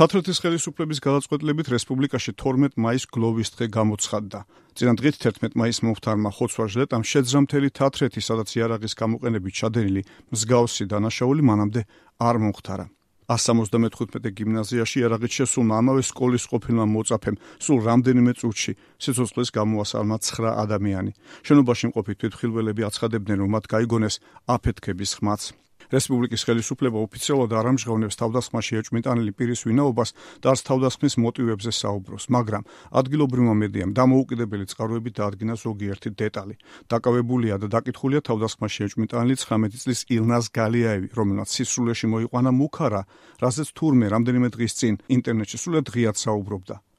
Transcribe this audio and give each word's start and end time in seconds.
თათრეთის 0.00 0.38
ხელისუფლების 0.40 1.00
გადაწყვეტილებით 1.04 1.68
რესპუბლიკაში 1.76 2.32
12 2.40 2.78
მაის 2.80 3.04
გლოვის 3.12 3.50
დღე 3.52 3.66
გამოცხადდა. 3.68 4.38
წინა 4.72 4.92
დღით 4.96 5.16
11 5.20 5.52
მაის 5.60 5.78
მომხდარმა 5.84 6.30
ხოცვაჟლეტამ 6.40 7.04
შეძრა 7.04 7.40
მთელი 7.44 7.68
თათრეთი, 7.68 8.20
სადაც 8.24 8.48
იარაღის 8.56 8.96
გამოყენებით 8.96 9.54
ჩადენილი 9.60 10.02
მსგავსი 10.32 10.84
დანაშაული 10.88 11.42
მანამდე 11.44 11.80
არ 12.16 12.36
მომხდარა. 12.40 12.86
175 13.28 14.32
გიმნაზიაში 14.40 14.96
იარაღით 15.04 15.32
შესულმა 15.36 15.74
ამავე 15.84 16.02
სკოლის 16.08 16.44
ყოფილმა 16.48 16.84
მოწაფემ 16.96 17.36
სულ 17.60 17.78
რამდენიმე 17.84 18.32
წუთში 18.40 18.72
სიცოცხლეს 19.04 19.52
გამოასალმა 19.52 20.16
9 20.16 20.48
ადამიანი. 20.64 21.12
შენობაში 21.44 21.84
მყოფი 21.92 22.12
თვითმხილველები 22.16 22.82
აცხადებდნენ, 22.88 23.36
რომ 23.44 23.50
მათ 23.52 23.64
გაიგონეს 23.68 24.16
აფეთქების 24.48 25.12
ხმაც. 25.20 25.42
რესპუბლიკის 25.90 26.44
ხელისუფლება 26.46 26.98
ოფიციალურად 27.06 27.52
არ 27.60 27.66
ამჟღავნებს 27.70 28.18
თავდასხმაში 28.20 28.78
ეჭვმიტანილი 28.80 29.32
პირის 29.38 29.64
ვინაობას 29.66 30.10
და 30.42 30.46
არც 30.52 30.60
თავდასხმის 30.70 31.14
მოტივებზე 31.24 31.70
საუბრობს, 31.80 32.24
მაგრამ 32.36 32.66
ადგილობრივმა 33.00 33.54
მედიამ 33.62 33.94
დამოუკიდებელი 33.98 34.64
წყაროებით 34.70 35.14
დაადგინა 35.20 35.54
ზოგიერთი 35.64 36.08
დეტალი. 36.20 36.54
დაკავებულია 36.90 37.54
და 37.62 37.66
დაკითხულია 37.74 38.20
თავდასხმაში 38.28 38.80
ეჭვმიტანილი 38.86 39.34
19 39.44 39.82
წლის 39.82 40.00
ილნას 40.10 40.46
გალიაევი, 40.54 41.08
რომელმაც 41.14 41.48
სისრულეში 41.50 42.06
მოიყვანა 42.14 42.50
მუქარა, 42.50 43.02
რასაც 43.42 43.68
თურმე 43.74 44.06
რამდენიმე 44.14 44.48
დღის 44.54 44.72
წინ 44.78 44.94
ინტერნეტში 45.16 45.58
სულად 45.58 45.86
ღიად 45.90 46.16
საუბრობდა. 46.16 46.89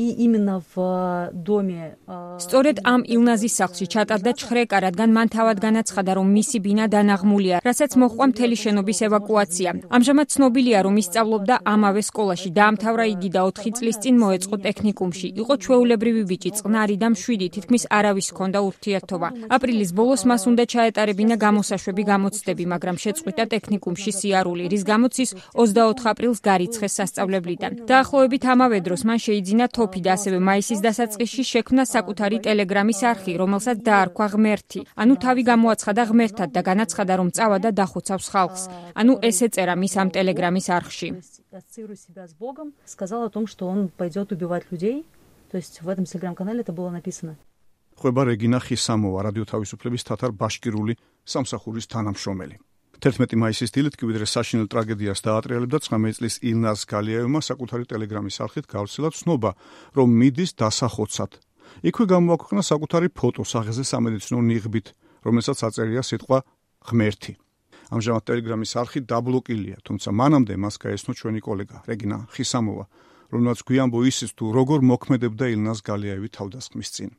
и 0.00 0.24
именно 0.24 0.62
в 0.74 1.30
доме 1.32 1.96
სწორედ 2.40 2.80
ამ 2.88 3.04
ილნაზის 3.04 3.54
სახლში 3.60 3.86
ჩატარდა 3.94 4.32
ჩხრეკა, 4.40 4.76
რადგან 4.86 5.10
მან 5.12 5.28
თავად 5.36 5.58
განაცხადა, 5.60 6.10
რომ 6.18 6.26
მისი 6.38 6.58
ბინა 6.64 6.86
დანაღმულია, 6.94 7.56
რასაც 7.68 7.92
მოჰყვა 8.00 8.24
მთელი 8.32 8.56
შენობის 8.64 8.98
ევაკუაცია. 9.08 9.70
ამჟამად 9.96 10.26
ცნობილია, 10.34 10.78
რომ 10.86 10.94
ისწავლობდა 11.02 11.54
ამავე 11.74 12.02
სკოლაში, 12.10 12.48
დაამთავრა 12.58 13.04
იგი 13.14 13.28
და 13.36 13.40
4 13.60 13.72
წლის 13.76 13.96
წინ 14.02 14.14
მოეწყო 14.22 14.56
ტექნიკუმში. 14.66 15.28
იყო 15.42 15.54
ჩვეულებრივი 15.64 16.22
ბიჭი, 16.30 16.50
წყნარი 16.58 16.96
და 17.02 17.08
მშვიდი, 17.12 17.46
თითქმის 17.54 17.84
არავის 17.98 18.26
ჰქონდა 18.32 18.58
ურთიერთობა. 18.68 19.28
აპრილის 19.56 19.90
ბოლოს 19.98 20.22
მას 20.30 20.42
უნდა 20.50 20.64
ჩაეტარებინა 20.72 21.36
გამოსაშვები 21.44 22.02
გამოცდები, 22.12 22.64
მაგრამ 22.72 22.96
შეწყვიტა 23.04 23.44
ტექნიკუმში 23.54 24.10
სიარული, 24.18 24.64
რის 24.72 24.82
გამოც 24.90 25.14
ის 25.24 25.30
24 25.60 26.08
აპრილს 26.12 26.40
გარიცხეს 26.48 26.92
სასწავლებლიდან. 26.98 27.70
დაახლოებით 27.90 28.42
ამავე 28.54 28.78
დროს 28.86 29.02
მან 29.08 29.18
შეიძინა 29.26 29.66
თოფი 29.84 30.00
და 30.00 30.10
ასევე 30.16 30.38
მაისის 30.48 30.80
დასაწყისში 30.86 31.42
შექმნა 31.52 31.82
საკუთარი 31.84 32.38
ტელეგრამის 32.46 33.00
არხი, 33.10 33.32
რომელსაც 33.42 33.76
დაარქვა 33.84 34.26
ღმერთი. 34.32 34.80
ანუ 34.96 35.14
თავი 35.24 35.42
გამოაცხადა 35.50 36.02
ღმერთად 36.10 36.50
და 36.56 36.60
განაცხადა, 36.70 37.12
რომ 37.20 37.28
წავა 37.36 37.58
და 37.64 37.70
დახოცავს 37.76 38.26
ხალხს. 38.32 38.62
ანუ 39.00 39.12
ესე 39.28 39.46
წერა 39.52 39.74
მის 39.76 39.94
ამ 40.00 40.08
ტელეგრამის 40.14 40.66
არხში. 40.70 41.08
ассоциирует 41.50 42.00
себя 42.00 42.28
с 42.28 42.34
Богом, 42.34 42.72
сказал 42.86 43.24
о 43.24 43.30
том, 43.30 43.46
что 43.46 43.66
он 43.66 43.88
пойдет 43.88 44.30
убивать 44.32 44.70
людей. 44.70 45.04
То 45.50 45.56
есть 45.56 45.82
в 45.82 45.88
этом 45.88 46.04
телеграм-канале 46.04 46.60
это 46.62 46.72
было 46.72 46.90
написано. 46.90 47.36
ხვება 48.00 48.22
რეგინა 48.32 48.58
ხისამოვა, 48.64 49.20
რადიო 49.28 49.44
თავისუფლების 49.44 50.06
თათარ 50.08 50.32
ბაშკირული 50.32 50.96
სამსახურის 51.28 51.86
თანამშრომელი. 51.92 52.56
11 53.00 53.32
მაისის 53.32 53.72
დილით 53.72 53.94
კი 53.96 54.04
ვიდრე 54.10 54.26
საშინელ 54.28 54.66
ტრაგედიას 54.68 55.22
დაატრიალებდა 55.24 55.78
19 55.88 56.18
წლის 56.20 56.34
ილნას 56.44 56.84
გალიაევმა 56.84 57.40
საკუთარი 57.40 57.88
ტელეგრამის 57.88 58.36
არხით 58.44 58.66
გავცელა 58.68 59.10
ცნობა, 59.16 59.50
რომ 59.96 60.08
მიდის 60.20 60.52
დასახოცად. 60.60 61.32
იქვე 61.80 62.04
გამოაქვეყნა 62.12 62.62
საკუთარი 62.70 63.08
ფოტო 63.16 63.42
სახეზე 63.48 63.84
სამედიცინო 63.88 64.40
ნიღბით, 64.52 64.86
რომელსაც 65.24 65.58
აწერია 65.64 66.02
სიტყვა 66.04 66.38
ღმერთი. 66.92 67.32
ამჟამად 67.88 68.22
ტელეგრამის 68.28 68.72
არხი 68.76 69.00
დაბლოკილია, 69.08 69.76
თუმცა 69.80 70.08
მანამდე 70.20 70.54
მას 70.60 70.76
გაესნო 70.84 71.12
ჩვენი 71.16 71.40
კოლეგა 71.40 71.76
რეგინა 71.88 72.18
ხისამოვა, 72.36 72.84
რომელსაც 73.32 73.60
გვიანბო 73.64 73.98
ისიც 74.12 74.30
თუ 74.36 74.44
როგორ 74.60 74.78
მოქმედებდა 74.84 75.44
ილნას 75.56 75.80
გალიაევი 75.88 76.28
თავდასხმის 76.36 76.90
წინ. 76.92 77.10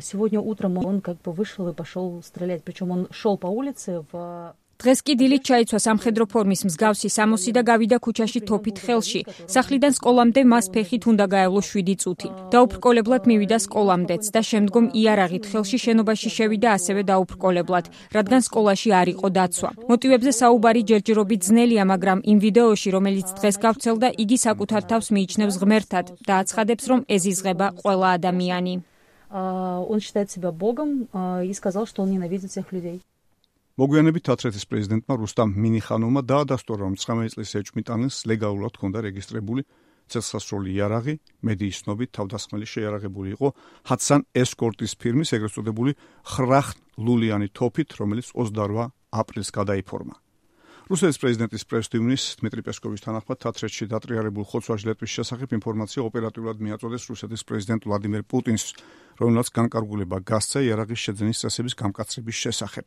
Сегодня 0.00 0.40
утром 0.40 0.76
он 0.78 1.00
как 1.00 1.18
бы 1.24 1.32
вышел 1.32 1.66
и 1.68 1.74
пошел 1.74 2.22
стрелять, 2.22 2.62
причем 2.62 2.90
он 2.90 3.08
шел 3.10 3.38
по 3.38 3.48
улице 3.48 4.04
в 4.12 4.52
დღეს 4.80 5.02
კი 5.04 5.12
დილით 5.20 5.42
ჩაიცვა 5.44 5.78
სამხედრო 5.84 6.24
ფორმის 6.32 6.62
მსგავსი 6.64 7.08
სამოსი 7.12 7.52
და 7.52 7.62
გავიდა 7.68 7.96
ქუჩაში 8.00 8.40
თოფით 8.48 8.76
ხელში. 8.80 9.20
სახლიდან 9.54 9.92
სკოლამდე 9.98 10.40
მას 10.52 10.66
ფეხით 10.72 11.02
უნდა 11.10 11.26
გაევლო 11.34 11.60
7 11.68 11.96
წუთი. 12.00 12.28
დაუბრკოლებლად 12.54 13.22
მივიდა 13.28 13.58
სკოლამდეც 13.66 14.24
და 14.34 14.40
შემდგომ 14.50 14.84
იარაღით 15.00 15.44
ხელში 15.52 15.78
შენობაში 15.84 16.28
შევიდა 16.36 16.68
ასევე 16.80 17.02
დაუბრკოლებლად, 17.12 17.84
რადგან 18.16 18.40
სკოლაში 18.48 18.90
არ 19.00 19.08
იყო 19.14 19.28
დაცვა. 19.36 19.70
მოტივებზე 19.90 20.32
საუბარი 20.40 20.82
ჯერჯერობით 20.90 21.40
ძნელია, 21.48 21.84
მაგრამ 21.92 22.18
იმ 22.32 22.38
ვიდეოში, 22.40 22.88
რომელიც 22.96 23.28
დღეს 23.36 23.56
გავცელდა, 23.64 24.08
იგი 24.16 24.36
საკუთარ 24.46 24.82
თავს 24.90 25.06
მიიჩნევს 25.12 25.56
ღმერთად 25.60 26.06
და 26.24 26.32
აცხადებს, 26.40 26.84
რომ 26.90 27.00
ეზიზღება 27.16 27.66
ყველა 27.84 28.08
ადამიანი. 28.16 28.74
Он 29.92 29.98
считает 30.00 30.28
себя 30.30 30.50
богом 30.50 31.06
и 31.44 31.52
сказал, 31.52 31.84
что 31.86 32.02
он 32.02 32.10
ненавидит 32.10 32.50
всех 32.50 32.72
людей. 32.72 32.98
მოგვიანებით 33.75 34.23
თათრეთის 34.23 34.63
პრეზიდენტმა 34.71 35.15
რუსტამ 35.19 35.49
მინიხანოვმა 35.59 36.21
დაადასტურა, 36.31 36.79
რომ 36.87 36.93
19 36.95 37.35
წლის 37.35 37.51
ეჭვმიტანილს 37.59 38.17
ლეგალურად 38.31 38.73
ჰქონდა 38.79 38.99
რეგისტრებული 39.03 39.61
ცეცხლსასროლი 40.07 40.69
იარაღი, 40.79 41.13
მედიის 41.43 41.81
ცნობით 41.83 42.09
თავდასხმელი 42.15 42.67
შეიარაღებული 42.71 43.29
იყო 43.35 43.47
ჰატსან 43.91 44.21
ესკორტის 44.31 44.93
ფირმის 44.95 45.35
ეგრეთ 45.35 45.53
წოდებული 45.59 45.91
ხრახ 46.23 46.67
ლულიანი 47.03 47.47
თოფით, 47.51 47.89
რომელიც 47.99 48.31
28 48.31 48.95
აპრილს 49.11 49.49
გადაიფორმა. 49.51 50.15
რუსეთის 50.85 51.19
პრეზიდენტის 51.19 51.63
პრესტივნის 51.67 52.23
დმიტრი 52.39 52.61
პესკოვის 52.63 53.03
თანახმად 53.03 53.37
თათრეთში 53.43 53.85
დატრიალებულ 53.91 54.45
ხოცვაჟლეტვის 54.55 55.15
შესახებ 55.17 55.49
ინფორმაცია 55.57 56.01
ოპერატიულად 56.05 56.57
მიაწოდეს 56.63 57.03
რუსეთის 57.11 57.41
პრეზიდენტ 57.43 57.81
ვლადიმერ 57.89 58.23
პუტინს, 58.29 58.63
რომელსაც 59.19 59.47
განკარგულება 59.57 60.21
გასცა 60.21 60.61
იარაღის 60.63 61.03
შეძენის 61.09 61.41
წესების 61.41 61.73
გამკაცრების 61.81 62.37
შესახებ. 62.45 62.85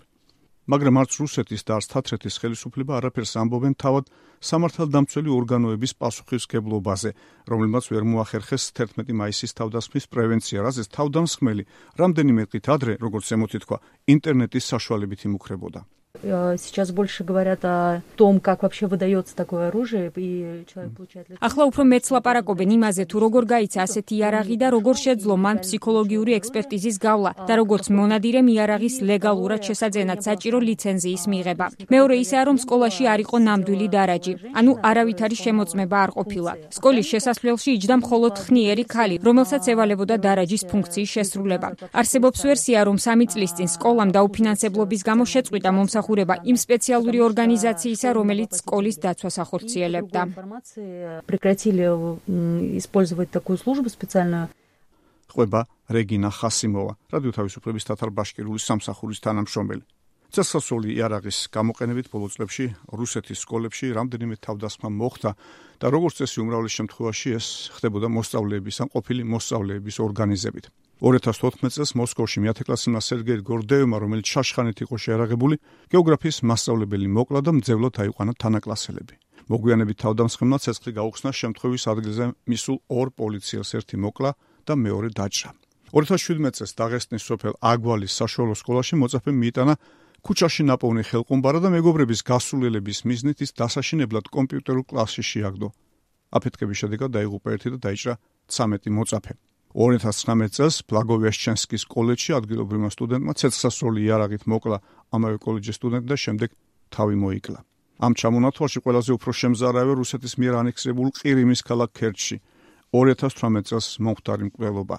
მაგრამ 0.69 1.01
არც 1.01 1.13
რუსეთის 1.25 1.65
და 1.65 1.81
არც 1.81 1.87
თათრეთის 1.93 2.39
ხელისუფლება 2.45 2.93
არაფერს 3.01 3.33
ამბობენ 3.41 3.75
თავად 3.81 4.11
სამართალდამცველი 4.39 5.31
ორგანოების 5.33 5.93
პასუხისგებლობაზე, 5.97 7.11
რომელმაც 7.49 7.85
ვერ 7.89 8.05
მოახერხეს 8.13 8.65
11 8.77 9.17
მაისის 9.17 9.57
თავდასხმის 9.59 10.07
პრევენცია, 10.13 10.59
რაზეც 10.69 10.89
თავდამსხმელი 10.93 11.65
რამდენიმე 11.99 12.43
დღით 12.53 12.67
ადრე, 12.69 12.93
როგორც 13.01 13.27
ემოთი 13.33 13.59
თქვა, 13.65 13.79
ინტერნეტის 14.13 14.69
საშუალებით 14.77 15.25
იმუქრებოდა. 15.25 15.81
сейчас 16.22 16.92
больше 16.92 17.24
говорят 17.24 17.66
о 17.66 18.02
том, 18.16 18.40
как 18.40 18.62
вообще 18.62 18.86
выдается 18.86 19.36
такое 19.36 19.70
оружие 19.70 20.12
и 20.16 20.64
человек 20.72 20.94
получает 20.96 21.28
ახლა 21.42 21.64
უფრო 21.68 21.84
მეც 21.84 22.06
ლაპარაკობენ 22.16 22.70
იმაზე 22.78 23.04
თუ 23.12 23.18
როგორ 23.26 23.44
გაიცა 23.50 23.80
ასეთი 23.84 24.14
იარაღი 24.22 24.56
და 24.62 24.68
როგორ 24.78 24.96
შეძლო 25.04 25.36
მან 25.46 25.58
ფსიქოლოგიური 25.66 26.32
ექსპერტიზის 26.40 26.98
გავლა 27.02 27.32
და 27.50 27.54
როგორც 27.60 27.90
მონადირემ 27.98 28.48
იარაღის 28.56 28.96
ლეგალურად 29.10 29.62
შესაძენად 29.68 30.20
საჭირო 30.24 30.58
ლიცენზიის 30.64 31.24
მიღება. 31.34 31.66
მეორე 31.92 32.16
ისაა 32.24 32.44
რომ 32.48 32.58
სკოლაში 32.62 33.04
არ 33.14 33.20
იყო 33.26 33.38
ნამდვილი 33.50 33.88
დარაჯი, 33.96 34.34
ანუ 34.54 34.72
არავითარი 34.90 35.36
შემოწმება 35.44 35.98
არ 36.06 36.12
ყოფილა. 36.18 36.52
სკოლის 36.78 37.06
შესასვლელში 37.12 37.70
იჯდა 37.78 37.96
მხოლოდ 38.00 38.34
ხნიერი 38.46 38.86
ქალი, 38.86 39.16
რომელსაც 39.28 39.64
ევალებოდა 39.74 40.16
დარაჯის 40.24 40.64
ფუნქციის 40.72 41.10
შესრულება. 41.16 41.68
არსებობს 41.92 42.40
ვერსია 42.48 42.80
რომ 42.88 42.98
3 43.02 43.28
წლის 43.34 43.52
წინ 43.58 43.68
სკოლამ 43.76 44.10
დაუფინანსებლობის 44.14 45.02
გამო 45.10 45.24
შეწყვიტა 45.34 45.70
მომსახურება 45.74 46.07
ემსახურება 46.08 46.42
იმ 46.48 46.58
სპეციალური 46.58 47.20
ორგანიზაციისა, 47.28 48.10
რომელიც 48.18 48.52
სკოლის 48.64 48.98
დაცვას 49.04 49.36
ახორციელებდა. 49.44 50.22
прекратили 51.28 51.86
использовать 52.78 53.30
такую 53.32 53.58
службу 53.58 53.90
специальную. 53.90 54.48
ყვება 55.34 55.66
რეგინა 55.90 56.30
ხასიმოვა, 56.30 56.94
რადიო 57.14 57.32
თავისუფლების 57.38 57.84
თათარ 57.90 58.10
ბაშკირული 58.14 58.60
სამსახურის 58.62 59.20
თანამშრომელი. 59.26 59.84
წესასწაული 60.34 60.90
იარაღის 60.98 61.38
გამოყენებით 61.54 62.10
ბოლო 62.10 62.28
წლებში 62.34 62.66
რუსეთის 62.90 63.42
სკოლებში 63.46 63.94
რამდენიმე 63.94 64.36
თავდასხმა 64.42 64.90
მოხდა 64.90 65.32
და 65.78 65.86
როგორც 65.94 66.14
წესი 66.26 66.42
უმრავლეს 66.42 66.74
შემთხვევაში 66.74 67.30
ეს 67.38 67.48
ხდებოდა 67.78 68.08
მოსწავლეების 68.18 68.78
ან 68.82 68.88
ყოფილი 68.98 69.22
მოსწავლეების 69.30 69.96
ორგანიზებით. 70.08 70.66
2014 70.99 71.71
წელს 71.71 71.93
მოსკოვში 71.95 72.43
მეათე 72.43 72.65
კლასელმა 72.67 72.99
სერგეი 72.99 73.43
გორდეევმა, 73.47 73.97
რომელიც 74.03 74.27
შაშხანით 74.35 74.83
იყო 74.83 74.97
შეარაღებული, 74.99 75.57
გეოგრაფიის 75.95 76.39
მასწავლებელი 76.51 77.09
მოკლა 77.15 77.41
და 77.47 77.51
მძევლად 77.55 77.95
აიყვანა 78.03 78.33
თანაკლასელები. 78.43 79.15
მოგვიანებით 79.49 79.97
თავდამსხმელმა 80.03 80.59
ცეცხლი 80.59 80.91
გაუხსნა 80.99 81.31
შემთხვევის 81.41 81.85
ადგილზე 81.93 82.25
მისულ 82.51 82.77
ორ 82.99 83.07
პოლიციელს 83.15 83.71
ერთი 83.79 83.97
მოკლა 84.05 84.31
და 84.67 84.73
მეორე 84.75 85.09
დაჭრა. 85.15 85.51
2017 85.95 86.59
წელს 86.59 86.73
დაღესტნის 86.77 87.23
სოფელ 87.31 87.55
აგვალის 87.63 88.13
საშუალო 88.19 88.55
სკოლაში 88.59 88.95
მოწაფე 88.99 89.31
მიიტანა 89.39 89.75
ქუჩაში 90.27 90.63
ნაპოვნი 90.67 91.03
ხელყუმბარა 91.09 91.61
და 91.65 91.69
მეგობრების 91.79 92.21
გასულელების 92.27 92.99
მიზნით 93.09 93.39
ის 93.47 93.51
დასაშინებლად 93.55 94.27
კომპიუტერულ 94.35 94.85
კლასში 94.91 95.23
შეაგდო. 95.31 95.69
აფეთქების 96.37 96.77
შედეგად 96.83 97.11
დაიღუპა 97.17 97.49
ერთი 97.55 97.69
და 97.73 97.79
დაიჭრა 97.87 98.15
13 98.51 98.91
მოწაფე. 98.93 99.33
2019 99.77 100.57
წელს 100.57 100.77
ბლაგოვიაშჩენსკის 100.89 101.85
კოლეჯში 101.93 102.33
ადგილობრივმა 102.41 102.91
სტუდენტმა 102.95 103.33
ცეცხლსასროლი 103.37 104.01
იარაღით 104.09 104.45
მოკლა 104.49 104.79
ამავე 105.13 105.37
კოლეჯის 105.45 105.77
სტუდენტი 105.77 106.09
და 106.09 106.17
შემდეგ 106.17 106.51
თავი 106.89 107.17
მოიკლა. 107.21 107.59
ამ 107.99 108.13
ჩამონათვალში 108.15 108.79
ყველაზე 108.85 109.11
უფრო 109.19 109.31
შემზარავე 109.41 109.93
რუსეთის 110.01 110.33
მიერ 110.41 110.55
ანექსირებულ 110.63 111.09
ყირიმის 111.19 111.61
ქალაქ 111.69 111.91
ქერჩში 111.99 112.37
2018 112.95 113.69
წელს 113.69 113.87
მომხდარი 114.01 114.45
მკვლელობა. 114.49 114.97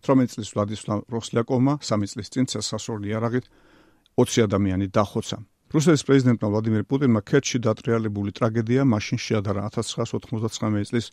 18 0.00 0.32
წლის 0.32 0.48
ვლადისლავ 0.54 0.98
როსლაკოვმა 1.12 1.74
3 1.82 2.08
წლის 2.08 2.28
წინ 2.32 2.44
სასასროლი 2.48 3.08
არაღით 3.18 3.46
20 4.16 4.46
ადამიანი 4.48 4.86
დახოცა. 4.88 5.36
რუსეთის 5.68 6.02
პრეზიდენტმა 6.08 6.48
ვლადიმერ 6.48 6.82
პუტინმა 6.88 7.20
ქერჩში 7.28 7.58
დატრიალებული 7.60 8.30
ტრაგედია 8.32 8.82
მაშინ 8.88 9.18
შეადარა 9.20 9.60
1999 9.68 10.88
წლის 10.88 11.06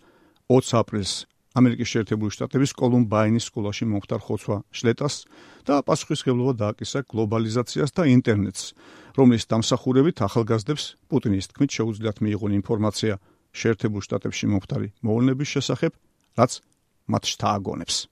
20 0.48 0.80
აპრილს 0.80 1.14
ამერიკის 1.56 1.92
შეერთებული 1.92 2.36
შტატების 2.36 2.74
კოლუმბაინის 2.76 3.48
სკოლაში 3.50 3.88
მომხდარ 3.88 4.22
ხოცვა 4.28 4.58
შლეტას 4.76 5.16
და 5.68 5.80
პასუხისგებლობა 5.88 6.54
დააკისა 6.62 7.04
გლობალიზაციას 7.12 7.96
და 7.96 8.04
ინტერნეტს, 8.12 8.64
რომლის 9.16 9.48
დამსახურებით 9.48 10.20
ახალგაზრდებს 10.28 10.86
პუტინის 11.08 11.50
თქმით 11.52 11.72
შეუძლიათ 11.80 12.18
მიიღონ 12.28 12.58
ინფორმაცია 12.60 13.14
შეერთებულ 13.56 14.02
შტატებში 14.04 14.52
მომხდარი 14.52 14.90
მოვლენების 15.00 15.54
შესახებ, 15.56 15.92
რაც 16.36 16.52
მათ 17.08 17.24
შთააგონებს. 17.32 18.06